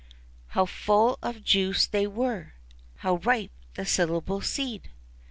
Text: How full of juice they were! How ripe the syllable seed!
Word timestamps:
How 0.57 0.65
full 0.65 1.19
of 1.21 1.43
juice 1.43 1.85
they 1.85 2.07
were! 2.07 2.53
How 3.05 3.17
ripe 3.17 3.51
the 3.75 3.85
syllable 3.85 4.41
seed! 4.41 4.89